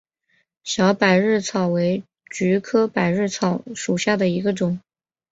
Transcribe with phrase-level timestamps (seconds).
[0.63, 4.81] 小百日草为菊科百日草属下的一个种。